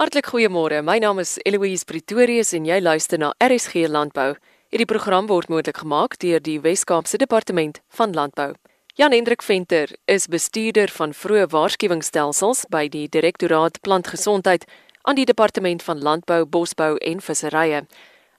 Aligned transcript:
Hartlik 0.00 0.30
goeiemôre. 0.32 0.78
My 0.80 0.96
naam 0.96 1.18
is 1.20 1.34
Eloise 1.44 1.84
Pretorius 1.84 2.54
en 2.56 2.64
jy 2.64 2.78
luister 2.80 3.20
na 3.20 3.34
RSG 3.36 3.82
Landbou. 3.92 4.30
Hierdie 4.72 4.86
program 4.88 5.26
word 5.28 5.50
moontlik 5.52 5.82
gemaak 5.82 6.16
deur 6.22 6.40
die 6.40 6.54
Wes-Kaapse 6.64 7.18
Departement 7.20 7.82
van 7.98 8.16
Landbou. 8.16 8.54
Jan 8.96 9.12
Hendrik 9.12 9.44
Venter 9.44 9.92
is 10.08 10.24
bestuurder 10.32 10.88
van 10.88 11.12
vroeë 11.12 11.50
waarskuwingsstelsels 11.52 12.64
by 12.72 12.86
die 12.88 13.10
Direktoraat 13.12 13.76
Plantgesondheid 13.84 14.64
aan 15.04 15.20
die 15.20 15.28
Departement 15.28 15.84
van 15.84 16.00
Landbou, 16.00 16.46
Bosbou 16.48 16.96
en 16.96 17.20
Visserye. 17.20 17.84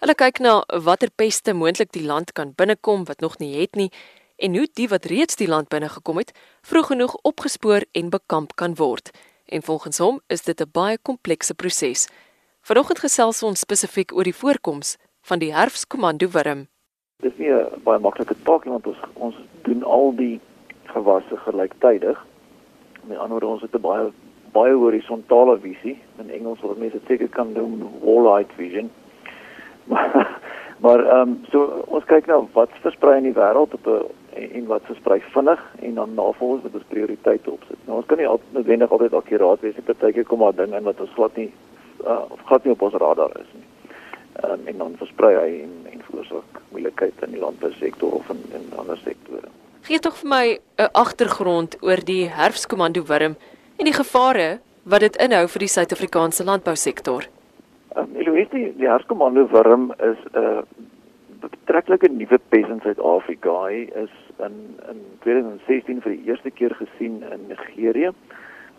Hulle 0.02 0.18
kyk 0.18 0.41
na 0.41 0.64
watter 0.82 1.14
peste 1.14 1.54
moontlik 1.54 1.93
die 1.93 2.07
land 2.09 2.34
kan 2.34 2.57
binnekom 2.57 3.05
wat 3.05 3.21
nog 3.21 3.38
nie 3.38 3.59
het 3.59 3.78
nie 3.78 3.91
en 4.41 4.57
hoe 4.57 4.66
die 4.73 4.89
wat 4.89 5.05
reeds 5.05 5.38
die 5.38 5.46
land 5.46 5.70
binne 5.70 5.93
gekom 5.93 6.18
het, 6.18 6.34
vroeg 6.66 6.96
genoeg 6.96 7.20
opgespoor 7.21 7.86
en 7.93 8.09
bekamp 8.09 8.57
kan 8.57 8.73
word. 8.82 9.14
En 9.52 9.62
volgens 9.62 9.98
hom 9.98 10.20
is 10.28 10.44
dit 10.44 10.62
'n 10.62 10.70
baie 10.72 10.98
komplekse 11.02 11.54
proses. 11.54 12.10
Vanoggend 12.62 13.00
gesels 13.00 13.44
ons 13.44 13.59
spesifiek 13.59 14.14
oor 14.16 14.23
die 14.23 14.36
voorkoms 14.36 14.98
van 15.22 15.40
die 15.40 15.54
herfskomando 15.54 16.28
wurm. 16.30 16.68
Dis 17.20 17.38
nie 17.38 17.52
'n 17.52 17.82
baie 17.84 18.00
maklike 18.00 18.36
taak 18.44 18.66
nie 18.66 18.72
want 18.72 18.88
ons 18.88 18.98
ons 19.14 19.36
doen 19.62 19.84
al 19.84 20.16
die 20.16 20.40
gewasse 20.84 21.38
gelyktydig. 21.38 22.26
Met 23.04 23.18
ander 23.18 23.30
woorde 23.30 23.45
ons 23.45 23.62
het 23.62 23.76
'n 23.76 23.82
baie 23.82 24.12
baie 24.52 24.73
horisontale 24.73 25.59
visie. 25.59 26.00
In 26.20 26.30
Engels 26.30 26.62
word 26.62 26.78
mense 26.78 27.00
seker 27.08 27.30
kan 27.30 27.54
doen 27.54 27.90
wall-eye 28.02 28.45
vision. 28.56 28.92
Maar 29.92 30.40
maar 30.80 31.00
ehm 31.00 31.30
um, 31.30 31.45
so 31.52 31.84
ons 31.88 32.06
kyk 32.06 32.26
nou 32.26 32.48
wat 32.54 32.70
versprei 32.81 33.18
in 33.18 33.23
die 33.23 33.40
wêreld 33.42 33.73
op 33.73 33.88
'n 33.88 34.06
en, 34.34 34.52
en 34.52 34.66
wat 34.66 34.88
versprei 34.90 35.20
vinnig 35.34 35.62
en 35.80 35.94
dan 35.94 36.13
navolgens 36.13 36.63
met 36.63 36.73
ons 36.73 36.88
prioriteite 36.88 37.52
opsit. 37.52 37.77
Nou 37.85 37.98
ons 37.98 38.05
kan 38.05 38.17
nie 38.17 38.27
altyd 38.27 38.53
noodwendig 38.53 38.91
altyd 38.91 39.13
akkuraat 39.13 39.59
wees 39.66 39.76
nie. 39.76 39.85
Partykeer 39.85 40.27
kom 40.30 40.39
daar 40.45 40.55
dinge 40.55 40.77
in 40.77 40.88
wat 40.88 40.99
ons 40.99 41.13
glad 41.17 41.35
nie 41.35 41.52
uh, 42.05 42.23
glad 42.45 42.63
nie 42.63 42.73
op 42.73 42.81
ons 42.81 42.98
radar 43.03 43.36
is 43.39 43.52
nie. 43.53 43.67
Um, 44.41 44.62
en 44.66 44.77
dan 44.77 44.95
versprei 44.98 45.34
hy 45.36 45.50
en 45.66 45.73
en 45.91 46.03
veroorsaak 46.08 46.61
moeilikheid 46.72 47.25
in 47.28 47.36
die 47.36 47.41
landbousektor 47.41 48.14
of 48.19 48.30
in 48.33 48.41
in 48.58 48.69
ander 48.80 48.97
sektore. 49.03 49.52
Gee 49.88 50.00
tog 50.00 50.17
vir 50.22 50.30
my 50.30 50.45
'n 50.78 50.89
agtergrond 50.94 51.78
oor 51.81 52.00
die 52.06 52.30
herfskomando 52.30 53.03
wurm 53.08 53.36
en 53.78 53.86
die 53.86 53.97
gevare 53.97 54.59
wat 54.84 55.00
dit 55.00 55.16
inhou 55.16 55.47
vir 55.47 55.59
die 55.59 55.67
Suid-Afrikaanse 55.67 56.44
landbousektor. 56.44 57.28
Um, 57.95 58.16
Eloise, 58.16 58.50
die, 58.52 58.73
die 58.78 58.88
herfskomando 58.88 59.47
wurm 59.52 59.91
is 60.00 60.17
'n 60.34 60.38
uh, 60.38 60.61
betrekkelike 61.42 62.09
nuwe 62.11 62.39
pes 62.50 62.70
in 62.70 62.81
Suid-Afrika. 62.84 63.56
Hy 63.67 63.88
is 64.03 64.14
in 64.39 64.58
in 64.92 65.02
2016 65.25 66.02
vir 66.06 66.16
die 66.16 66.30
eerste 66.30 66.52
keer 66.52 66.75
gesien 66.80 67.22
in 67.31 67.50
Nigerië 67.50 68.14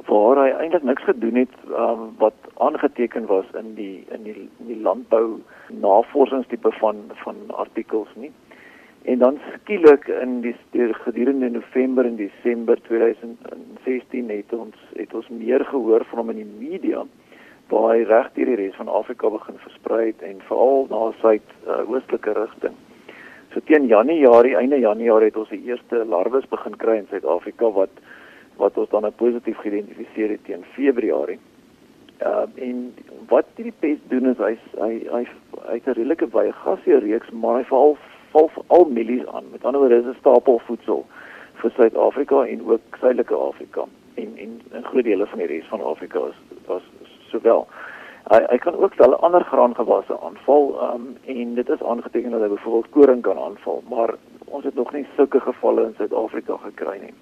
waar 0.08 0.40
hy 0.40 0.48
eintlik 0.58 0.82
niks 0.82 1.04
gedoen 1.06 1.36
het 1.38 1.52
um, 1.78 2.08
wat 2.18 2.48
aangeteken 2.64 3.28
was 3.30 3.46
in 3.58 3.74
die 3.78 4.04
in 4.10 4.24
die 4.26 4.34
in 4.34 4.66
die 4.66 4.80
landbou 4.82 5.40
navorsingstipe 5.84 6.72
van 6.80 7.04
van 7.24 7.36
artikels 7.64 8.10
nie. 8.14 8.32
En 9.02 9.18
dan 9.18 9.38
skielik 9.54 10.06
in 10.08 10.40
die 10.40 10.54
gedurende 11.04 11.50
November 11.50 12.06
en 12.06 12.16
Desember 12.16 12.78
2016 12.88 14.30
het 14.30 14.52
ons 14.52 14.76
het 14.94 15.14
ons 15.14 15.28
meer 15.28 15.64
gehoor 15.64 16.04
van 16.10 16.18
hom 16.18 16.30
in 16.30 16.42
die 16.42 16.68
media 16.68 17.02
waar 17.02 17.10
hy 17.80 18.02
reg 18.04 18.32
deur 18.34 18.46
die 18.46 18.56
res 18.56 18.74
van 18.76 18.88
Afrika 18.88 19.28
begin 19.30 19.58
versprei 19.62 20.06
het 20.06 20.22
en 20.22 20.40
veral 20.48 20.86
na 20.90 21.12
suid 21.20 21.54
uh, 21.66 21.82
oostelike 21.88 22.32
rigting. 22.36 22.74
So 23.52 23.60
teen 23.68 23.86
Januarie, 23.86 24.56
einde 24.56 24.78
Januarie 24.80 25.30
het 25.30 25.36
ons 25.36 25.52
die 25.52 25.62
eerste 25.68 26.04
larwes 26.08 26.48
begin 26.48 26.76
kry 26.76 26.98
in 27.00 27.08
Suid-Afrika 27.10 27.70
wat 27.76 28.02
wat 28.60 28.76
ons 28.78 28.90
dan 28.92 29.08
positief 29.16 29.56
geïdentifiseer 29.64 30.34
het 30.34 30.44
teen 30.44 30.64
Februarie. 30.76 31.38
Ehm 32.18 32.50
uh, 32.56 32.66
en 32.68 32.82
wat 33.28 33.48
hierdie 33.56 33.78
pes 33.80 33.98
doen 34.12 34.28
is 34.30 34.40
hy 34.44 34.52
hy 34.78 34.92
hy 35.14 35.22
het 35.74 35.86
'n 35.86 35.96
redelike 35.96 36.26
baie 36.26 36.52
gasie 36.52 36.98
reeks, 36.98 37.30
maar 37.30 37.60
hy 37.60 37.64
val 37.72 37.96
val 38.32 38.50
al 38.66 38.84
mielies 38.84 39.26
aan. 39.26 39.50
Met 39.52 39.64
ander 39.64 39.80
woorde 39.80 40.00
is 40.00 40.12
'n 40.12 40.20
stapel 40.20 40.60
voedsel 40.66 41.06
vir 41.60 41.70
Suid-Afrika 41.76 42.44
en 42.44 42.68
ook 42.68 43.00
Suidelike 43.00 43.34
Afrika 43.34 43.84
en 44.14 44.36
en 44.36 44.60
'n 44.72 44.84
groot 44.84 45.04
dele 45.04 45.26
van 45.26 45.38
die 45.38 45.46
res 45.46 45.66
van 45.68 45.80
Afrika 45.80 46.18
is 46.18 46.51
sowel. 47.32 47.66
Hy 48.30 48.38
hy 48.50 48.58
kan 48.62 48.76
ook 48.78 48.94
wel 49.00 49.16
ander 49.26 49.44
graangewasse 49.44 50.20
aanval 50.20 50.70
um, 50.86 51.08
en 51.26 51.54
dit 51.54 51.68
is 51.68 51.82
aangeteken 51.82 52.30
dat 52.30 52.40
hy 52.44 52.48
byvoorbeeld 52.54 52.94
koring 52.94 53.22
kan 53.22 53.38
aanval, 53.38 53.82
maar 53.90 54.14
ons 54.44 54.64
het 54.64 54.74
nog 54.74 54.92
nie 54.92 55.06
sulke 55.16 55.40
gevalle 55.40 55.88
in 55.88 55.94
Suid-Afrika 55.98 56.56
gekry 56.62 56.98
nie. 57.00 57.14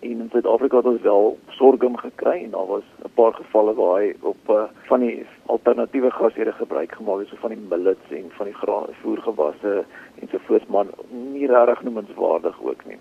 En 0.00 0.20
in 0.20 0.28
Suid-Afrika 0.32 0.76
het 0.76 0.90
ons 0.92 1.00
wel 1.00 1.38
sorghum 1.56 1.96
gekry 1.96 2.42
en 2.42 2.50
daar 2.50 2.66
was 2.66 2.84
'n 3.04 3.14
paar 3.14 3.32
gevalle 3.32 3.74
waar 3.74 4.00
hy 4.02 4.14
op 4.20 4.50
uh, 4.50 4.62
van 4.90 5.00
die 5.00 5.26
alternatiewe 5.46 6.10
grasere 6.10 6.52
gebruik 6.52 6.92
gemaak 6.92 7.18
het, 7.18 7.28
so 7.28 7.36
van 7.40 7.50
die 7.50 7.64
millets 7.68 8.10
en 8.10 8.30
van 8.36 8.46
die 8.46 8.54
graanvoergewasse 8.54 9.84
en 10.20 10.28
so 10.30 10.38
voort, 10.46 10.68
maar 10.68 10.86
nie 11.10 11.46
regtig 11.46 11.82
noemenswaardig 11.82 12.56
ook 12.62 12.84
nie. 12.84 12.98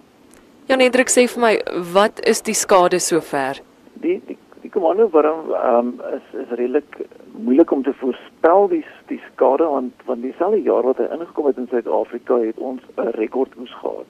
Jan 0.66 0.80
Hendrik 0.80 1.10
sê 1.10 1.28
vir 1.30 1.42
my, 1.42 1.54
wat 1.94 2.20
is 2.26 2.42
die 2.42 2.56
skade 2.58 3.00
sover? 3.00 3.62
Die 3.94 4.22
die 4.26 4.38
die 4.66 4.74
komando 4.74 5.06
waarom 5.14 5.52
um, 5.54 5.90
is 6.18 6.28
is 6.42 6.54
redelik 6.58 6.98
moeilik 7.38 7.72
om 7.72 7.84
te 7.84 7.94
voorspel 8.02 8.68
die 8.74 8.84
die 9.12 9.22
skade 9.32 9.66
want 9.70 10.06
want 10.10 10.26
dieselfde 10.26 10.62
jaar 10.66 10.88
wat 10.90 11.02
hy 11.02 11.10
ingekom 11.14 11.50
het 11.50 11.60
in 11.62 11.68
Suid-Afrika 11.70 12.40
het 12.42 12.62
ons 12.70 12.82
'n 12.98 13.14
rekord 13.20 13.58
oes 13.62 13.74
gehad. 13.82 14.10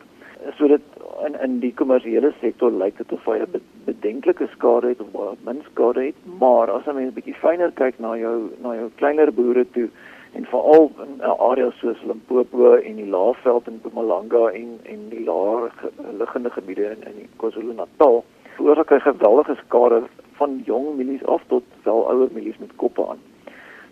So 0.58 0.68
dit 0.68 0.86
in 1.26 1.36
in 1.48 1.60
die 1.60 1.74
kommersiële 1.82 2.32
sektor 2.40 2.72
lyk 2.72 2.98
dit 2.98 3.12
of 3.12 3.26
hy 3.26 3.38
'n 3.40 3.62
bedenklike 3.86 4.48
skade 4.56 4.88
het 4.88 5.02
of 5.02 5.12
baie 5.12 5.36
min 5.44 5.62
skade 5.72 6.06
het, 6.06 6.20
maar 6.40 6.72
as 6.72 6.88
'n 6.88 7.12
bietjie 7.14 7.40
fyner 7.44 7.72
kyk 7.72 8.00
na 8.00 8.16
jou 8.18 8.38
na 8.62 8.76
jou 8.76 8.90
kleiner 8.96 9.34
boere 9.34 9.66
toe 9.72 9.90
en 10.34 10.46
veral 10.46 10.92
in 11.04 11.22
areas 11.22 11.76
soos 11.80 12.04
Limpopo 12.04 12.74
en 12.76 12.96
die 12.96 13.10
Laagveld 13.10 13.68
en 13.68 13.80
Mpumalanga 13.80 14.52
en 14.52 14.80
en 14.84 15.10
die 15.10 15.24
laer 15.24 15.72
liggende 16.20 16.50
gebiede 16.50 16.86
in 16.96 17.04
in 17.10 17.28
KwaZulu-Natal 17.38 18.24
veroorsaak 18.56 18.90
hy 18.90 19.00
geweldige 19.00 19.56
skade 19.66 20.04
van 20.40 20.62
jong 20.66 20.96
mielies 20.96 21.24
af 21.26 21.44
tot 21.48 21.64
wel 21.84 22.10
ouer 22.12 22.30
mielies 22.32 22.58
met 22.58 22.76
koppe 22.76 23.08
aan. 23.10 23.22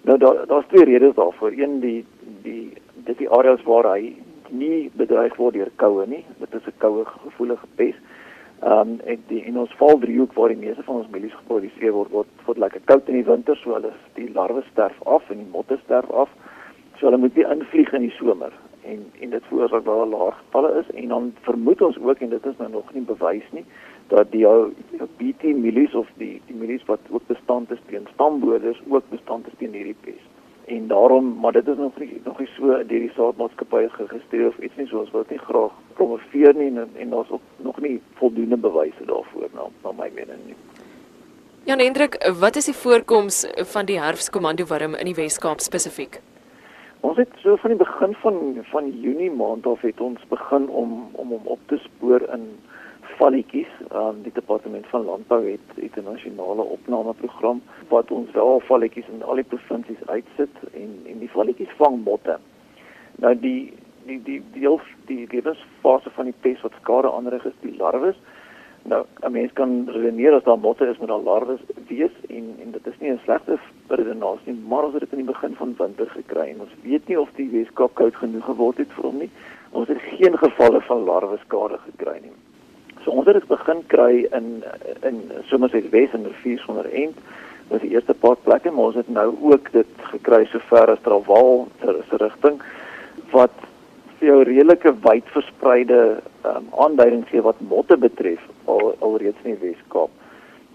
Nou 0.01 0.17
daar 0.17 0.47
daar's 0.47 0.67
twee 0.67 0.85
redes 0.85 1.15
daarvoor. 1.15 1.51
Een 1.51 1.79
die 1.79 2.05
die 2.41 2.73
dit 2.93 3.17
die 3.17 3.29
areas 3.29 3.63
waar 3.63 3.91
hy 3.93 4.15
nie 4.49 4.91
bedreig 4.93 5.35
word 5.35 5.53
deur 5.53 5.71
koue 5.75 6.07
nie. 6.07 6.25
Dit 6.37 6.53
is 6.53 6.65
'n 6.67 6.77
koue 6.77 7.05
gevoelige 7.05 7.67
pes. 7.75 7.95
Ehm 8.59 8.79
um, 8.79 8.99
en 9.05 9.23
die 9.27 9.43
en 9.43 9.59
ons 9.59 9.75
val 9.77 9.97
driehoek 9.99 10.33
waar 10.33 10.47
die 10.47 10.65
meeste 10.65 10.83
van 10.83 10.95
ons 10.95 11.09
mielies 11.11 11.35
geproduseer 11.35 11.91
word 11.91 12.11
word 12.11 12.27
word 12.45 12.57
lekker 12.57 12.81
koud 12.85 13.07
in 13.07 13.13
die 13.13 13.31
winter, 13.31 13.55
so 13.55 13.73
hulle 13.73 13.91
die 14.13 14.31
larwe 14.33 14.63
sterf 14.71 15.01
af 15.03 15.29
en 15.29 15.37
die 15.37 15.51
motte 15.51 15.79
sterf 15.83 16.11
af. 16.11 16.29
So 16.97 17.05
hulle 17.05 17.17
moet 17.17 17.35
nie 17.35 17.49
invlieg 17.49 17.93
in 17.93 18.01
die 18.01 18.15
somer 18.19 18.53
en 18.85 19.11
en 19.19 19.29
dit 19.29 19.43
veroorsaak 19.49 19.83
baie 19.83 20.05
laag 20.05 20.37
gevalle 20.37 20.71
is 20.79 20.89
en 21.01 21.07
dan 21.07 21.33
vermoed 21.47 21.81
ons 21.81 21.99
ook 21.99 22.19
en 22.19 22.29
dit 22.29 22.45
is 22.45 22.57
nou 22.57 22.69
nog 22.71 22.93
nie 22.93 23.03
bewys 23.07 23.49
nie 23.51 23.65
dat 24.13 24.31
die 24.31 24.45
BT 25.17 25.55
milies 25.57 25.93
of 25.97 26.09
die 26.21 26.35
die 26.45 26.55
milies 26.55 26.85
wat 26.85 26.99
ook 27.09 27.25
bestand 27.27 27.71
is 27.71 27.81
teen 27.89 28.07
stamboders 28.13 28.81
ook 28.89 29.09
bestand 29.09 29.47
is 29.49 29.53
teen 29.57 29.73
hierdie 29.73 29.97
pes. 30.05 30.21
En 30.65 30.87
daarom, 30.87 31.39
maar 31.41 31.51
dit 31.51 31.67
is 31.67 31.77
nog 31.77 31.97
nie 31.99 32.21
nog 32.23 32.39
nie 32.39 32.49
so 32.55 32.67
deur 32.67 32.87
die 32.87 33.11
saadmaatskappye 33.15 33.89
geregistreer 33.95 34.47
of 34.47 34.59
iets 34.59 34.77
nie 34.77 34.87
soos 34.87 35.09
wat 35.11 35.29
nie 35.33 35.39
graag 35.41 35.73
promoveer 35.97 36.53
nie 36.55 36.69
en 36.69 36.99
en 37.05 37.15
daar's 37.15 37.31
ook 37.31 37.47
nog 37.69 37.79
nie 37.81 37.95
voldoende 38.19 38.59
bewyse 38.67 39.05
daarvoor 39.05 39.49
na 39.53 39.65
na 39.83 39.95
my 39.97 40.09
mening 40.15 40.45
nie. 40.45 40.59
Jan 41.65 41.79
Hendrik, 41.79 42.19
wat 42.39 42.55
is 42.59 42.65
die 42.69 42.75
voorkoms 42.75 43.47
van 43.73 43.85
die 43.85 43.99
herfskomando 43.99 44.65
warm 44.67 44.95
in 44.99 45.09
die 45.09 45.15
Wes-Kaap 45.15 45.59
spesifiek? 45.63 46.19
Ons 46.99 47.17
het 47.17 47.33
so 47.41 47.55
van 47.55 47.73
die 47.73 47.79
begin 47.79 48.13
van 48.21 48.37
van 48.71 48.91
Junie 49.01 49.31
maand 49.31 49.65
af 49.67 49.81
het 49.81 50.01
ons 50.01 50.21
begin 50.29 50.69
om 50.69 50.93
om 51.11 51.31
om 51.31 51.51
op 51.57 51.59
te 51.71 51.81
spoor 51.87 52.21
in 52.37 52.45
valletjies. 53.17 53.67
Um, 53.93 54.21
die 54.23 54.31
departement 54.33 54.87
van 54.87 55.05
landbou 55.05 55.41
het 55.49 55.67
'n 55.75 55.81
internasionale 55.81 56.61
opnameprogram 56.61 57.61
wat 57.87 58.11
ons 58.11 58.31
wel 58.31 58.59
valletjies 58.59 59.07
in 59.07 59.23
al 59.23 59.35
die 59.35 59.43
provinsies 59.43 60.07
uitsit 60.07 60.55
en 60.73 60.91
en 61.05 61.19
die 61.19 61.31
valletjies 61.31 61.73
vang 61.77 62.03
motte. 62.03 62.37
Nou 63.15 63.39
die 63.39 63.73
die 64.05 64.21
die 64.23 64.41
deel 64.53 64.79
die 65.05 65.27
lewensfase 65.29 66.09
van 66.09 66.25
die 66.25 66.39
pes 66.39 66.61
wat 66.61 66.71
skade 66.81 67.11
aanrig 67.11 67.45
is 67.45 67.59
die 67.61 67.77
larwes. 67.77 68.15
Nou 68.83 69.05
'n 69.21 69.31
mens 69.31 69.53
kan 69.53 69.89
redeneer 69.89 70.33
as 70.33 70.43
daar 70.43 70.59
motte 70.59 70.85
is 70.85 70.97
met 70.97 71.09
al 71.09 71.23
larwes 71.23 71.61
wees 71.87 72.15
en 72.29 72.55
en 72.63 72.71
dit 72.71 72.87
is 72.87 72.99
nie 72.99 73.11
'n 73.11 73.19
slegte 73.23 73.59
redenasie 73.87 74.53
nie, 74.53 74.67
maar 74.67 74.83
ons 74.83 74.93
het 74.93 75.01
dit 75.01 75.11
in 75.11 75.25
die 75.25 75.33
begin 75.33 75.55
van 75.55 75.75
winter 75.77 76.09
gekry 76.09 76.49
en 76.49 76.59
ons 76.59 76.75
weet 76.81 77.07
nie 77.07 77.19
of 77.19 77.29
die 77.35 77.49
Weskaap 77.49 77.93
koud 77.93 78.15
genoeg 78.15 78.45
geword 78.45 78.77
het 78.77 78.91
vir 78.91 79.03
hom 79.03 79.17
nie. 79.17 79.29
Ons 79.71 79.87
het 79.87 80.01
geen 80.01 80.37
gevalle 80.37 80.81
van 80.81 81.03
larweskade 81.03 81.77
gekry 81.77 82.19
nie. 82.21 82.31
So 83.03 83.11
ons 83.11 83.27
het 83.27 83.35
dit 83.35 83.47
begin 83.47 83.83
kry 83.91 84.27
in 84.31 84.63
in 85.03 85.19
Somerset 85.49 85.89
Wes 85.91 86.13
en 86.13 86.25
Rivier 86.25 86.59
sonder. 86.63 86.89
Dit 86.89 87.19
was 87.67 87.81
die 87.81 87.91
eerste 87.95 88.13
paar 88.13 88.35
plekke, 88.35 88.71
maar 88.71 88.91
ons 88.91 88.95
het 88.95 89.09
nou 89.09 89.33
ook 89.41 89.71
dit 89.71 90.07
gekry 90.13 90.45
so 90.51 90.59
ver 90.69 90.91
as 90.93 91.03
Trawal 91.03 91.67
se 91.81 92.17
rigting 92.21 92.61
wat 93.31 93.55
vir 94.19 94.29
jou 94.29 94.43
redelike 94.47 94.93
wyd 95.03 95.31
verspreide 95.35 95.99
um, 96.47 96.67
aanduidings 96.85 97.31
gee 97.31 97.43
wat 97.43 97.59
motte 97.67 97.97
betref 97.97 98.43
al 98.71 98.93
alreeds 99.03 99.41
in 99.43 99.55
die 99.55 99.61
Wes-Kaap. 99.67 100.11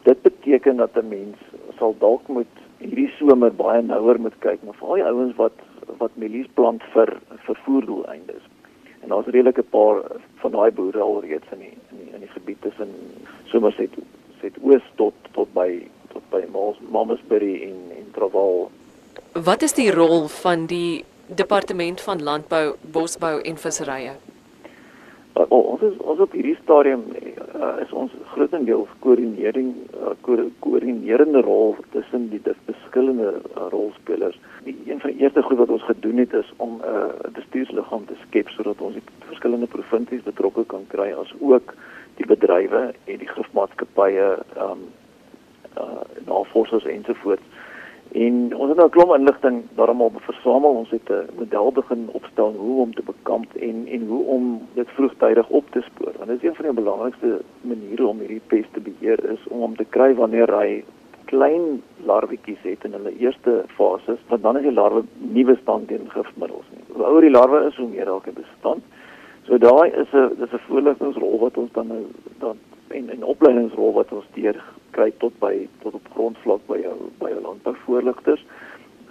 Dit 0.05 0.23
beteken 0.23 0.77
dat 0.83 0.97
'n 0.97 1.09
mens 1.09 1.39
sal 1.79 1.95
dalk 1.99 2.29
moet 2.29 2.55
hierdie 2.79 3.11
somer 3.19 3.53
baie 3.53 3.83
nouer 3.83 4.21
moet 4.21 4.39
kyk 4.41 4.63
na 4.63 4.73
al 4.81 4.95
die 4.95 5.05
ouens 5.05 5.37
wat 5.37 5.57
wat 5.99 6.13
mielies 6.15 6.49
plant 6.55 6.83
vir 6.93 7.17
vervoerdoeleindes. 7.47 8.45
En 9.03 9.09
daar's 9.09 9.33
redelik 9.33 9.59
'n 9.59 9.71
paar 9.71 10.03
van 10.43 10.55
daai 10.55 10.71
boere 10.71 11.01
alreeds 11.03 11.53
in 11.53 11.65
die 11.65 11.75
in 11.75 12.03
die 12.03 12.11
in 12.15 12.25
die 12.25 12.33
gebied 12.35 12.61
tussen 12.63 12.95
Somerset 13.53 13.95
set 14.41 14.59
oos 14.63 14.85
tot 14.97 15.15
tot 15.33 15.53
by 15.55 15.69
tot 16.13 16.25
by 16.31 16.43
Malmesbury 16.91 17.55
en 17.69 17.79
en 17.99 18.11
Traval. 18.17 18.71
Wat 19.33 19.63
is 19.63 19.75
die 19.75 19.91
rol 19.93 20.29
van 20.29 20.67
die 20.67 21.05
departement 21.27 22.01
van 22.01 22.23
landbou, 22.23 22.77
bosbou 22.93 23.41
en 23.41 23.57
visserye? 23.57 24.15
Uh, 25.37 25.45
ons 25.49 25.83
is 25.83 25.99
ons 26.01 26.21
op 26.25 26.33
hierdie 26.33 26.57
stadium 26.63 27.05
uh, 27.59 27.81
is 27.83 27.93
ons 27.93 28.13
grootendeels 28.33 28.91
koördinering 29.05 29.75
uh, 29.95 30.15
koördinerende 30.61 31.41
rol 31.41 31.77
tussen 31.93 32.29
die 32.31 32.41
verskillende 32.65 33.35
uh, 33.35 33.67
rolspelers. 33.71 34.39
Die 34.65 34.77
een 34.87 35.01
van 35.01 35.11
die 35.11 35.23
eerste 35.23 35.43
goed 35.43 35.61
wat 35.63 35.75
ons 35.75 35.85
gedoen 35.91 36.23
het 36.23 36.33
is 36.33 36.53
om 36.57 36.79
'n 36.79 36.85
uh, 36.85 37.31
bestuursliggaam 37.33 38.07
te 38.07 38.17
skep 38.27 38.49
sodat 38.49 38.81
ons 38.81 38.95
die 38.95 39.05
verskillende 39.27 39.67
provinsies 39.67 40.23
betrokke 40.23 40.65
kan 40.65 40.87
kry 40.89 41.13
as 41.13 41.35
ook 41.41 41.75
die 42.17 42.27
bedrywe 42.27 42.95
en 43.05 43.19
die 43.19 43.33
grofmaatskappye 43.35 44.29
ehm 44.57 44.71
um, 44.71 44.83
uh, 45.79 46.03
navorsers 46.27 46.85
ensovoorts. 46.85 47.43
En 48.13 48.57
ons 48.57 48.69
het 48.69 48.77
nou 48.77 48.89
'n 48.89 48.91
klomp 48.91 49.15
inligting 49.15 49.63
daarom 49.75 50.01
op 50.03 50.23
versamel. 50.23 50.71
Ons 50.71 50.91
het 50.91 51.09
'n 51.11 51.29
model 51.39 51.73
begin 51.73 52.09
opstel 52.13 52.55
hoe 52.57 52.81
om 52.81 52.95
te 52.95 53.03
bekamp 53.03 53.55
en 53.55 53.87
en 53.87 54.07
hoe 54.07 54.25
om 54.25 54.63
dit 54.75 54.89
vroegtydig 54.89 55.49
op 55.49 55.71
te 55.71 55.81
spoor. 55.81 56.13
Want 56.17 56.29
dit 56.29 56.43
is 56.43 56.49
een 56.49 56.55
van 56.55 56.65
die 56.65 56.75
belangrikste 56.83 57.41
maniere 57.61 58.07
om 58.07 58.19
hierdie 58.19 58.41
pest 58.47 58.73
te 58.73 58.81
beheer 58.81 59.31
is 59.31 59.49
om 59.49 59.61
om 59.61 59.77
te 59.77 59.85
kry 59.85 60.15
wanneer 60.15 60.59
hy 60.59 60.85
klein 61.25 61.83
larwetjies 62.05 62.63
het 62.63 62.85
in 62.85 62.93
hulle 62.93 63.13
eerste 63.19 63.65
fases, 63.67 64.21
want 64.29 64.43
dan 64.43 64.57
is 64.57 64.63
die 64.63 64.73
larwe 64.73 65.03
nie 65.19 65.45
bestand 65.45 65.89
teen 65.89 66.11
gifmiddels 66.15 66.65
nie. 66.71 66.85
Hoe 66.93 67.05
ouer 67.05 67.21
die 67.21 67.31
larwe 67.31 67.67
is, 67.67 67.77
hoe 67.77 67.89
meer 67.89 68.09
dalk 68.09 68.25
hy 68.25 68.33
bestand. 68.33 68.83
So 69.49 69.59
daai 69.59 69.93
is 69.93 70.13
'n 70.13 70.35
dis 70.39 70.53
'n 70.53 70.65
voorligtingsrol 70.69 71.39
wat 71.39 71.57
ons 71.57 71.73
dan 71.73 71.87
nou 71.87 72.05
dan 72.39 72.57
en 72.89 73.11
'n 73.11 73.23
opleidingsrol 73.23 73.93
wat 73.93 74.13
ons 74.13 74.25
deur 74.35 74.57
kry 74.99 75.13
tot 75.23 75.37
by 75.39 75.55
tot 75.85 75.95
op 75.95 76.09
grondvlak 76.15 76.65
by 76.67 76.81
jou 76.83 76.97
by 77.23 77.31
jou 77.31 77.43
landbouvoorligters. 77.45 78.43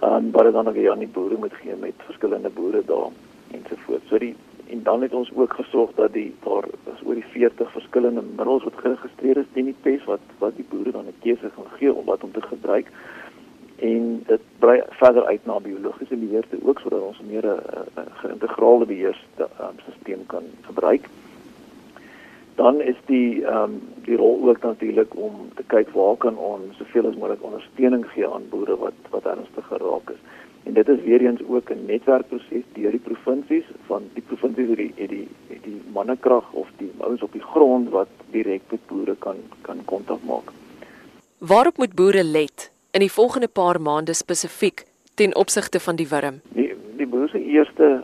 Ehm 0.00 0.28
um, 0.28 0.30
wat 0.34 0.52
dan 0.52 0.64
nog 0.64 0.76
weer 0.76 0.90
aan 0.92 1.04
die 1.04 1.14
boere 1.16 1.36
moet 1.40 1.56
gee 1.62 1.76
met 1.80 2.06
verskillende 2.10 2.50
boere 2.50 2.82
daar 2.86 3.10
ensovoorts. 3.56 4.08
So 4.08 4.18
die 4.18 4.34
en 4.68 4.82
dan 4.82 5.02
het 5.02 5.14
ons 5.16 5.30
ook 5.34 5.54
gesorg 5.56 5.94
dat 5.96 6.12
die 6.12 6.34
daar 6.44 6.66
is 6.92 7.04
oor 7.04 7.14
die 7.14 7.30
40 7.32 7.70
verskillende 7.72 8.22
middels 8.36 8.64
wat 8.64 8.82
geregistreer 8.82 9.40
is 9.40 9.48
teen 9.52 9.70
die 9.70 9.80
pes 9.86 10.04
wat 10.04 10.34
wat 10.42 10.56
die 10.56 10.66
boere 10.70 10.92
dan 10.92 11.08
'n 11.08 11.22
keuse 11.22 11.50
gaan 11.54 11.72
gee 11.78 11.94
om 11.94 12.04
wat 12.04 12.24
om 12.24 12.32
te 12.32 12.42
gebruik. 12.42 12.90
En 13.78 14.22
dit 14.26 14.40
brei 14.58 14.82
verder 14.88 15.24
uit 15.24 15.46
na 15.46 15.60
biologiese 15.60 16.16
beheer 16.16 16.44
te 16.50 16.58
ook 16.62 16.80
sodat 16.80 17.00
ons 17.00 17.20
meer 17.30 17.46
'n 17.46 17.60
geïntegreerde 18.20 18.86
beheerstelsel 18.86 20.24
kan 20.26 20.44
gebruik 20.62 21.08
dan 22.58 22.80
is 22.80 22.98
die 23.06 23.44
ehm 23.44 23.62
um, 23.62 23.74
die 24.06 24.16
rol 24.16 24.48
ook 24.48 24.62
natuurlik 24.62 25.16
om 25.16 25.34
te 25.54 25.64
kyk 25.66 25.90
waar 25.94 26.16
kan 26.16 26.36
ons 26.36 26.76
soveel 26.76 27.06
as 27.08 27.18
moontlik 27.20 27.44
ondersteuning 27.48 28.06
gee 28.14 28.26
aan 28.26 28.48
boere 28.50 28.76
wat 28.84 28.98
wat 29.14 29.26
ernstig 29.32 29.66
geraak 29.66 30.10
is. 30.14 30.22
En 30.66 30.74
dit 30.78 30.88
is 30.94 31.04
weer 31.04 31.22
eens 31.26 31.42
ook 31.48 31.70
'n 31.70 31.84
netwerkproses 31.86 32.64
deur 32.78 32.90
die 32.96 33.04
provinsies 33.08 33.68
van 33.90 34.02
die 34.14 34.24
provinsies 34.30 34.68
het 34.68 34.78
die 34.82 34.92
het 34.96 35.10
die 35.10 35.28
het 35.52 35.62
die 35.62 35.80
mannekrag 35.92 36.52
of 36.52 36.68
die 36.82 36.90
ouens 36.98 37.22
op 37.22 37.32
die 37.32 37.46
grond 37.52 37.88
wat 37.88 38.10
direk 38.30 38.62
met 38.70 38.86
boere 38.86 39.16
kan 39.18 39.36
kan 39.60 39.84
kontak 39.84 40.22
maak. 40.26 40.52
Waarop 41.38 41.76
moet 41.76 41.94
boere 41.94 42.24
let 42.24 42.72
in 42.90 43.00
die 43.00 43.12
volgende 43.12 43.48
paar 43.48 43.80
maande 43.80 44.14
spesifiek 44.14 44.84
ten 45.14 45.36
opsigte 45.36 45.80
van 45.80 45.96
die 45.96 46.08
wurm? 46.08 46.40
Die 46.48 46.74
die 46.96 47.06
boere 47.06 47.28
se 47.28 47.44
eerste 47.44 48.02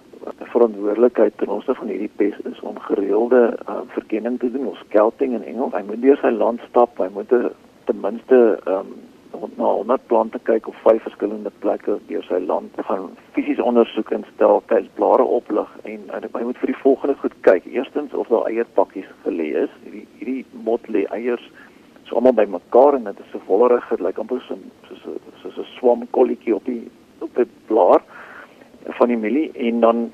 verantwoordelikheid 0.54 1.38
ten 1.40 1.52
opsigte 1.52 1.80
van 1.80 1.90
hierdie 1.92 2.12
pes 2.20 2.36
is 2.50 2.60
om 2.66 2.78
gereelde 2.86 3.42
uh, 3.68 3.80
verkenning 3.96 4.38
te 4.40 4.50
doen, 4.54 4.70
ons 4.72 4.84
scouting 4.86 5.34
in 5.34 5.48
Engels. 5.50 5.74
Hy 5.74 5.82
moet 5.88 6.02
deur 6.04 6.20
sy 6.22 6.30
land 6.34 6.62
stap, 6.68 6.94
hy 7.02 7.10
moet 7.14 7.34
ten 7.88 8.00
minste 8.00 8.40
um, 8.70 8.94
na 9.58 9.70
100 9.80 10.06
plante 10.06 10.38
kyk 10.48 10.68
op 10.70 10.76
vyf 10.84 11.02
verskillende 11.02 11.50
plekke 11.64 11.98
deur 12.08 12.24
sy 12.28 12.38
land. 12.46 12.78
Gaan 12.88 13.10
fisies 13.36 13.62
ondersoek 13.62 14.12
instel, 14.14 14.62
pes 14.70 14.86
blare 14.98 15.26
oplig 15.38 15.70
en 15.82 16.08
uh, 16.14 16.22
hy 16.22 16.46
moet 16.46 16.60
vir 16.62 16.72
die 16.72 16.80
volgende 16.82 17.18
goed 17.22 17.36
kyk. 17.46 17.66
Eerstens 17.74 18.14
of 18.14 18.30
daar 18.32 18.48
eierpakkies 18.50 19.10
gelê 19.26 19.50
is. 19.64 19.78
Hierdie 19.84 20.06
hierdie 20.20 20.42
mot 20.66 20.88
lê 20.88 21.06
eiers 21.16 21.44
so 22.04 22.18
almal 22.20 22.36
bymekaar 22.36 22.98
en 22.98 23.08
dit 23.08 23.22
is 23.24 23.30
so 23.32 23.40
wollerig, 23.48 23.86
dit 23.90 24.02
lyk 24.04 24.18
amper 24.20 24.42
so 24.46 24.58
soos 24.88 25.06
'n 25.06 25.40
soos 25.42 25.56
'n 25.58 25.70
swam 25.78 26.06
kolletjie 26.10 26.54
op 26.54 26.64
die 26.64 26.84
op 27.20 27.34
die 27.34 27.48
blaar 27.66 28.02
van 28.98 29.08
die 29.08 29.16
mielie 29.16 29.50
en 29.52 29.80
dan 29.80 30.10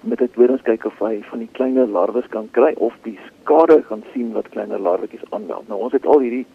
met 0.00 0.18
dit 0.18 0.36
weer 0.36 0.50
ons 0.50 0.62
kyk 0.64 0.84
of 0.88 0.98
hy 1.04 1.18
van 1.28 1.42
die 1.42 1.50
kleiner 1.56 1.88
larwes 1.88 2.28
kan 2.32 2.48
kry 2.56 2.72
of 2.76 2.94
die 3.04 3.18
skade 3.26 3.80
gaan 3.88 4.04
sien 4.12 4.32
wat 4.32 4.48
kleiner 4.54 4.80
larwetjies 4.80 5.26
aanmeld. 5.30 5.68
Nou 5.68 5.80
ons 5.86 5.92
het 5.96 6.06
al 6.06 6.24
hierdie 6.24 6.46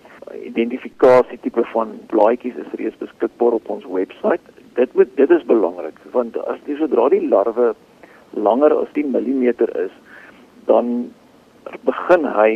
identifikasie 0.42 1.38
tipe 1.44 1.64
van 1.74 1.94
blaadjies 2.14 2.58
is 2.64 2.74
reeds 2.80 2.98
beskikbaar 3.04 3.60
op 3.60 3.70
ons 3.70 3.86
webwerf. 3.86 4.42
Dit 4.80 4.96
moet 4.98 5.14
dit 5.20 5.30
is 5.38 5.46
belangrik 5.46 6.00
want 6.16 6.38
as 6.50 6.60
jy 6.66 6.80
sodra 6.80 7.10
die 7.14 7.22
larwe 7.28 7.74
langer 8.34 8.74
as 8.76 8.92
10 8.98 9.14
mm 9.14 9.46
is, 9.86 9.94
dan 10.66 11.12
begin 11.86 12.26
hy 12.36 12.52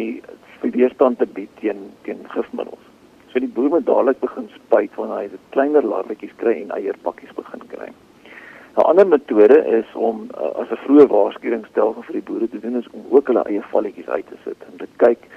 weerstand 0.62 1.20
te 1.20 1.26
bied 1.26 1.52
teen 1.62 1.90
teen 2.04 2.26
gifmiddels. 2.34 2.86
So 3.32 3.40
die 3.40 3.52
boer 3.54 3.70
moet 3.70 3.86
dadelik 3.86 4.20
begin 4.20 4.50
spuit 4.56 4.96
wanneer 4.98 5.30
hy 5.30 5.42
kleiner 5.54 5.86
larwetjies 5.86 6.34
kry 6.42 6.58
en 6.64 6.74
eierpakkies 6.76 7.36
begin 7.38 7.64
kry. 7.70 7.92
'n 8.80 8.90
ander 8.90 9.08
metode 9.08 9.60
is 9.80 9.96
om 9.96 10.30
uh, 10.38 10.62
as 10.62 10.72
'n 10.72 10.84
vroeë 10.86 11.08
waarskuwingsstelsel 11.08 12.04
vir 12.08 12.14
die 12.14 12.28
boere 12.32 12.50
te 12.50 12.60
doen 12.60 12.76
is 12.76 12.90
om 12.92 13.06
ook 13.10 13.28
hulle 13.28 13.44
eie 13.44 13.62
valletjies 13.72 14.10
uit 14.10 14.28
te 14.28 14.38
sit 14.44 14.60
en 14.72 14.78
dit 14.78 14.94
kyk 14.98 15.30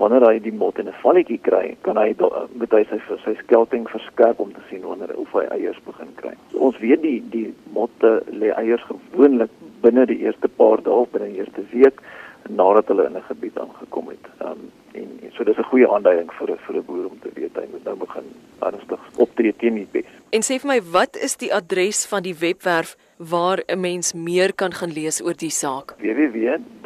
wanneer 0.00 0.24
hy 0.24 0.38
die 0.40 0.52
mot 0.52 0.78
in 0.78 0.88
'n 0.88 1.00
valletjie 1.02 1.38
kry, 1.42 1.76
kan 1.82 1.96
hy 1.96 2.14
met 2.52 2.70
hy 2.72 2.84
sy 2.90 2.98
sy 3.24 3.34
skelting 3.42 3.88
verskerp 3.88 4.40
om 4.40 4.52
te 4.52 4.62
sien 4.70 4.82
wanneer 4.82 5.12
of 5.16 5.32
hy 5.32 5.44
eiers 5.50 5.80
begin 5.84 6.12
kry. 6.16 6.34
So, 6.52 6.58
ons 6.58 6.78
weet 6.78 7.02
die 7.02 7.22
die 7.30 7.54
motte 7.74 8.22
lê 8.30 8.52
eiers 8.54 8.84
gewoonlik 8.88 9.50
binne 9.82 10.06
die 10.06 10.20
eerste 10.24 10.48
paar 10.48 10.82
dae 10.82 10.94
of 10.94 11.10
binne 11.10 11.28
die 11.28 11.38
eerste 11.38 11.64
week 11.72 12.00
nadat 12.48 12.88
hulle 12.88 13.06
in 13.06 13.16
'n 13.16 13.28
gebied 13.28 13.58
aangekom 13.58 14.08
het. 14.08 14.24
Um, 14.42 14.70
en, 14.92 15.08
en 15.22 15.32
so 15.32 15.44
dis 15.44 15.58
'n 15.58 15.70
goeie 15.72 15.88
aanduiding 15.88 16.32
vir 16.32 16.56
vir 16.56 16.76
'n 16.76 16.84
boer 16.84 17.06
om 17.06 17.18
te 17.20 17.30
weet 17.34 17.56
hy 17.56 17.66
moet 17.70 17.84
nou 17.84 17.96
begin 17.96 18.26
ernstig 18.58 19.00
optree 19.16 19.54
teen 19.56 19.74
die 19.74 19.88
pes. 19.90 20.19
En 20.30 20.44
sê 20.46 20.60
vir 20.62 20.68
my, 20.70 20.78
wat 20.94 21.16
is 21.18 21.32
die 21.42 21.48
adres 21.50 22.04
van 22.06 22.22
die 22.22 22.36
webwerf 22.38 22.94
waar 23.18 23.58
'n 23.66 23.80
mens 23.80 24.14
meer 24.14 24.54
kan 24.54 24.72
gaan 24.72 24.92
lees 24.92 25.18
oor 25.22 25.34
die 25.34 25.50
saak? 25.50 25.94
www.daf.gov.za 25.98 26.84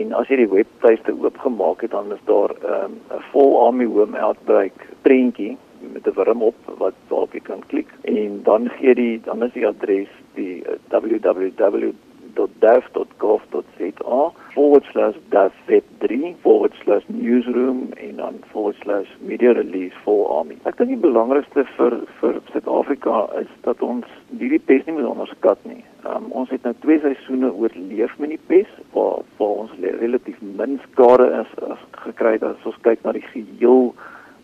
en 0.00 0.12
as 0.12 0.28
jy 0.28 0.36
die 0.36 0.48
webtuiste 0.48 1.12
oopgemaak 1.12 1.80
het 1.84 1.90
dan 1.90 2.12
is 2.12 2.24
daar 2.24 2.50
ehm, 2.50 2.92
'n 2.92 2.96
um, 3.12 3.20
vol 3.32 3.66
army 3.66 3.84
home 3.84 4.18
outbreak 4.18 4.72
prentjie 5.02 5.56
met 5.92 6.06
'n 6.06 6.12
worm 6.14 6.42
op 6.42 6.54
wat 6.78 6.94
waarop 7.08 7.32
jy 7.32 7.40
kan 7.40 7.62
klik 7.66 7.88
en 8.02 8.42
dan 8.42 8.68
gee 8.68 8.94
die 8.94 9.20
dan 9.20 9.42
is 9.42 9.52
die 9.52 9.66
adres 9.66 10.08
die 10.34 10.64
uh, 10.64 10.72
www 10.88 11.92
www.dev.gov.za 12.34 14.32
forward 14.54 14.84
slash 14.92 15.14
devweb3 15.30 16.34
forward 16.42 16.74
slash 16.84 17.02
newsroom 17.06 17.92
en 17.92 18.16
dan 18.16 18.34
forward 18.50 18.76
slash 18.82 19.06
media 19.20 19.52
release 19.52 19.94
for 20.04 20.38
army. 20.38 20.56
Ek 20.64 20.76
dink 20.78 20.90
die 20.94 21.00
belangrikste 21.00 21.64
vir 21.76 21.98
vir 22.20 22.40
Suid-Afrika 22.52 23.26
is 23.40 23.50
dat 23.66 23.82
ons 23.84 24.06
hierdie 24.38 24.60
pes 24.60 24.84
nie 24.86 24.96
moet 24.98 25.10
onderskat 25.10 25.58
nie. 25.68 25.82
Um, 26.08 26.30
ons 26.30 26.50
het 26.52 26.64
nou 26.66 26.74
twee 26.84 27.00
seisoene 27.02 27.52
oorleef 27.52 28.12
met 28.22 28.34
die 28.34 28.42
pes 28.50 28.70
waar 28.96 29.22
waar 29.38 29.66
ons 29.66 29.74
relatief 30.00 30.38
min 30.42 30.80
skade 30.90 31.28
is 31.42 31.50
as 31.68 31.82
gekry 32.04 32.36
het 32.38 32.48
as 32.48 32.68
ons 32.68 32.80
kyk 32.86 33.00
na 33.04 33.14
die 33.16 33.26
geheel 33.32 33.92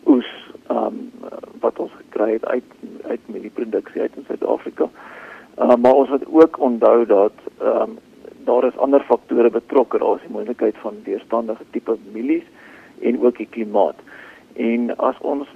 oes 0.08 0.30
um, 0.72 1.08
wat 1.62 1.78
ons 1.82 1.92
gekry 2.00 2.34
het 2.36 2.46
uit 2.48 2.68
uit 3.08 3.22
met 3.32 3.42
die 3.44 3.54
produksie 3.54 4.04
uit 4.04 4.16
in 4.16 4.26
Suid-Afrika. 4.28 4.88
Uh, 5.58 5.74
maar 5.74 5.92
ons 5.92 6.08
moet 6.08 6.26
ook 6.30 6.60
onthou 6.60 7.06
dat 7.06 7.32
ehm 7.58 7.80
um, 7.80 7.98
daar 8.44 8.64
is 8.64 8.76
ander 8.76 9.00
faktore 9.00 9.50
betrokke. 9.50 9.98
Daar 9.98 10.14
is 10.14 10.20
die 10.20 10.30
moontlikheid 10.30 10.76
van 10.78 10.94
weerstandige 11.04 11.64
tipe 11.70 11.96
mielies 12.12 12.44
en 13.00 13.24
ook 13.24 13.36
die 13.36 13.48
klimaat. 13.50 13.94
En 14.54 14.96
as 14.96 15.18
ons 15.20 15.48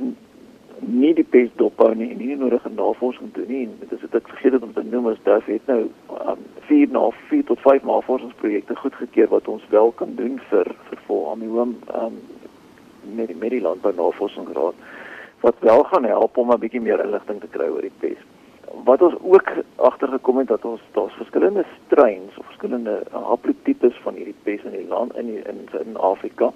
nie 0.78 1.12
die 1.14 1.24
pes 1.24 1.48
dophou 1.56 1.94
nie 1.94 2.10
en 2.10 2.18
nie 2.18 2.36
nodige 2.36 2.68
navorsing 2.74 3.32
doen 3.32 3.48
nie, 3.48 3.68
dit 3.80 3.92
is 3.92 4.00
dit 4.02 4.14
ek 4.18 4.28
vergeet 4.28 4.56
het 4.56 4.66
om 4.66 4.72
te 4.74 4.84
noem 4.84 5.06
as 5.12 5.22
daar 5.26 5.42
het 5.46 5.70
nou 5.70 5.80
um, 6.26 6.42
vier 6.68 6.90
na 6.90 7.04
vier 7.30 7.44
tot 7.46 7.62
vyf 7.62 7.86
navorsingsprojekte 7.86 8.76
goedgekeur 8.80 9.30
wat 9.30 9.48
ons 9.48 9.64
wel 9.70 9.94
kan 10.02 10.14
doen 10.18 10.40
vir 10.50 10.72
vir 10.88 11.04
volhamium 11.06 11.76
um, 11.94 12.18
met 13.14 13.30
die 13.30 13.38
Maryland 13.38 13.86
Navorsingsraad 13.96 14.74
wat 15.46 15.64
wel 15.70 15.82
gaan 15.90 16.04
help 16.04 16.36
om 16.36 16.52
'n 16.52 16.60
bietjie 16.66 16.82
meer 16.82 17.04
inligting 17.04 17.40
te 17.40 17.50
kry 17.56 17.70
oor 17.70 17.86
die 17.86 17.98
pes 18.02 18.18
wat 18.84 19.02
ons 19.02 19.14
ook 19.20 19.48
agtergekom 19.76 20.38
het 20.38 20.48
dat 20.48 20.64
ons 20.64 20.80
daar's 20.92 21.14
verskillende 21.14 21.64
strains 21.86 22.38
of 22.38 22.46
verskillende 22.46 23.02
haplotipes 23.10 23.96
van 24.02 24.14
hierdie 24.14 24.36
pes 24.42 24.62
in 24.64 24.76
die 24.76 24.88
land 24.88 25.16
in 25.16 25.26
die, 25.26 25.42
in 25.42 25.68
in 25.86 25.96
Afrika. 25.96 26.52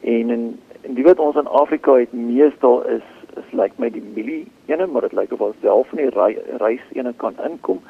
En 0.00 0.30
in 0.30 0.60
en 0.80 0.94
die 0.94 1.04
wat 1.04 1.18
ons 1.18 1.36
in 1.36 1.46
Afrika 1.46 1.94
het 1.98 2.12
meestal 2.12 2.84
is 2.86 3.06
is 3.36 3.52
lyk 3.52 3.60
like 3.60 3.74
my 3.82 3.90
die 3.90 4.02
mielie 4.02 4.46
ene, 4.66 4.86
maar 4.86 5.06
dit 5.06 5.12
lyk 5.12 5.32
of 5.32 5.40
al 5.40 5.54
self 5.60 5.88
van 5.88 5.98
die 5.98 6.38
rys 6.58 6.84
ene 6.92 7.12
kan 7.16 7.38
inkom. 7.44 7.80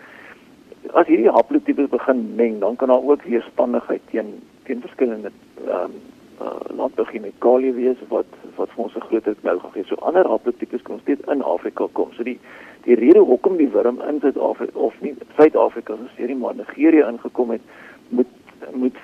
As 0.93 1.07
hierdie 1.07 1.31
haplotipes 1.31 1.89
begin 1.89 2.35
meng, 2.37 2.59
dan 2.61 2.77
kan 2.77 2.89
daar 2.89 3.03
ook 3.03 3.23
weerstandigheid 3.23 4.01
teen 4.11 4.39
teen 4.65 4.81
verskillende 4.81 5.33
ehm 5.67 5.85
um, 5.85 6.01
uh, 6.41 6.77
landbouchemikalie 6.77 7.73
wees 7.73 8.01
wat 8.09 8.27
wat 8.57 8.71
vir 8.75 8.85
ons 8.85 8.97
'n 8.97 9.07
groter 9.09 9.35
knou 9.41 9.59
gaan 9.59 9.73
gee. 9.73 9.85
So 9.85 9.95
ander 9.95 10.29
haplotipes 10.29 10.83
kan 10.83 11.01
steeds 11.03 11.29
in 11.29 11.43
Afrika 11.43 11.87
kom. 11.93 12.13
So 12.13 12.23
die 12.23 12.39
die 12.85 12.95
rede 12.95 13.19
hoekom 13.19 13.57
die 13.57 13.71
wurm 13.71 14.01
in 14.09 14.21
Suid-Afrika 14.21 14.79
of 14.79 15.01
nie 15.01 15.15
Suid-Afrika, 15.37 15.97
soos 15.97 16.17
hierdie 16.17 16.37
maar 16.37 16.55
Nigerië 16.55 17.05
ingekom 17.09 17.51
het, 17.51 17.63
moet 18.09 18.27
moet 18.73 18.97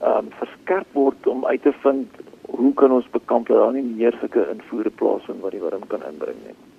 ehm 0.00 0.18
um, 0.18 0.28
verskerp 0.30 0.86
word 0.92 1.26
om 1.26 1.46
uit 1.46 1.62
te 1.62 1.72
vind 1.72 2.08
hoe 2.42 2.74
kan 2.74 2.92
ons 2.92 3.10
bekamp 3.10 3.46
dat 3.46 3.56
daar 3.56 3.72
nie 3.72 3.82
meer 3.82 4.16
sulke 4.20 4.48
invoere 4.50 4.90
plaasvind 4.90 5.40
wat 5.40 5.50
die 5.50 5.60
wurm 5.60 5.86
kan 5.86 6.02
inbring 6.10 6.36
nie. 6.46 6.71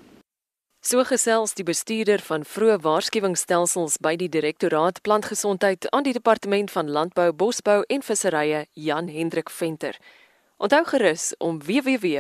So 0.84 1.00
gesels 1.08 1.54
die 1.56 1.64
bestuurder 1.64 2.20
van 2.20 2.42
vroeë 2.44 2.82
waarskuwingsstelsels 2.84 3.94
by 4.04 4.18
die 4.20 4.28
Direktoraat 4.28 4.98
Plantgesondheid 5.08 5.88
aan 5.96 6.04
die 6.04 6.12
Departement 6.12 6.68
van 6.74 6.92
Landbou, 6.92 7.32
Bosbou 7.32 7.88
en 7.88 8.04
Visserye, 8.04 8.68
Jan 8.76 9.08
Hendrik 9.08 9.48
Venter. 9.50 9.96
Onthou 10.60 10.84
gerus 10.92 11.32
om 11.40 11.64
www.rsg.co.za 11.64 12.20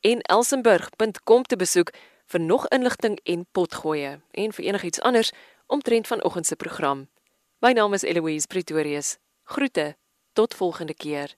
en 0.00 0.20
elsenburg.com 0.38 1.42
te 1.52 1.56
besoek 1.56 1.92
vir 2.32 2.40
nog 2.40 2.64
inligting 2.72 3.20
en 3.28 3.46
potgoeie 3.52 4.24
en 4.32 4.52
vir 4.56 4.64
enigiets 4.64 5.04
anders 5.04 5.36
omtrent 5.66 6.06
vanoggend 6.08 6.46
se 6.46 6.56
program. 6.56 7.08
My 7.60 7.76
naam 7.76 7.92
is 7.92 8.08
Eloise 8.08 8.46
Pretorius. 8.48 9.18
Groete 9.44 9.96
tot 10.32 10.54
volgende 10.54 10.94
keer. 10.94 11.36